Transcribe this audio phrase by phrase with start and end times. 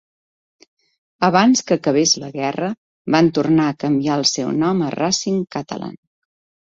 [1.27, 2.69] Abans que acabés la guerra,
[3.17, 5.95] van tornar a canviar el seu nom a Racing Catalan.